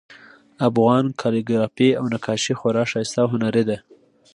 افغان 0.69 1.05
کالیګرافي 1.21 1.89
او 1.99 2.05
نقاشي 2.13 2.53
خورا 2.59 2.83
ښایسته 2.91 3.17
او 3.23 3.27
هنري 3.33 3.63
ده 3.69 3.77